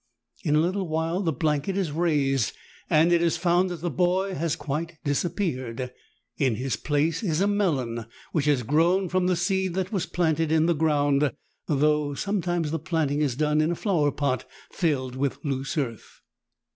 [0.43, 2.53] In a little while the blanket is raised,
[2.89, 5.91] and it is found that the boy has quite disappeared;
[6.37, 10.51] in his place is a melon, which has grown from the seed that was planted
[10.51, 11.31] in the ground,
[11.67, 16.21] though some times the planting is done in a flower pot filled with loose earth.